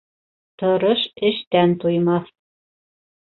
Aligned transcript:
Тырыш 0.61 1.03
эштән 1.29 1.77
туймаҫ. 1.83 2.33